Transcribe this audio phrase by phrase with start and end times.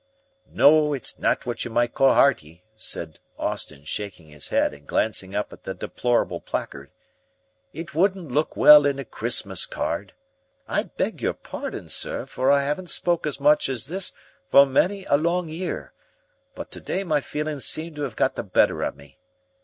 [0.19, 4.87] |++ "No, it's not what you might call 'earty," said Austin, shaking his head and
[4.87, 6.89] glancing up at the deplorable placard.
[7.71, 10.13] "It wouldn't look well in a Christmas card.
[10.67, 14.11] I beg your pardon, sir, for I haven't spoke as much as this
[14.49, 15.93] for many a long year,
[16.55, 19.19] but to day my feelings seem to 'ave got the better of me.